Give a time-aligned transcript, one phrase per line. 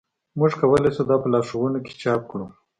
[0.37, 2.47] موږ کولی شو دا په لارښودونو کې چاپ کړو